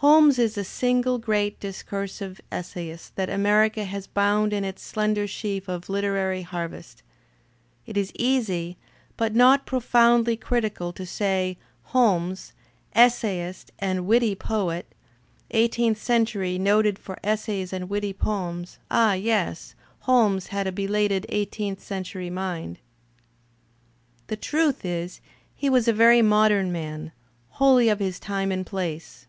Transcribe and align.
Holmes 0.00 0.38
is 0.38 0.54
the 0.54 0.62
single 0.62 1.18
great 1.18 1.58
discursive 1.58 2.40
essayist 2.52 3.16
\ 3.16 3.16
that 3.16 3.28
America 3.28 3.84
has 3.84 4.06
bound 4.06 4.52
in 4.52 4.62
its 4.64 4.80
slender 4.80 5.26
sheaf 5.26 5.66
of 5.66 5.88
literary 5.88 6.42
har 6.42 6.64
I 6.66 6.66
vest. 6.68 7.02
It 7.84 7.96
is 7.96 8.12
easy, 8.14 8.76
but 9.16 9.34
not 9.34 9.66
profoundly 9.66 10.36
critical 10.36 10.92
to 10.92 11.04
say, 11.04 11.58
"Holmes— 11.86 12.52
essayist, 13.06 13.72
and 13.80 14.06
witty 14.06 14.36
poet— 14.36 14.86
eighteenth 15.50 16.00
century, 16.00 16.58
noted 16.60 16.96
for 16.96 17.18
essays 17.24 17.72
and 17.72 17.90
witty 17.90 18.12
poems— 18.12 18.78
ah, 18.92 19.14
yes. 19.14 19.74
Holmes 20.02 20.46
had 20.46 20.68
a 20.68 20.72
belated 20.72 21.26
eighteenth 21.28 21.80
century 21.82 22.30
mind." 22.30 22.78
The 24.28 24.36
truth 24.36 24.84
is 24.84 25.20
he 25.56 25.68
was 25.68 25.88
a 25.88 25.92
very 25.92 26.22
modem 26.22 26.70
man, 26.70 27.10
wholly 27.48 27.88
of 27.88 27.98
his 27.98 28.20
time 28.20 28.52
and 28.52 28.64
place. 28.64 29.24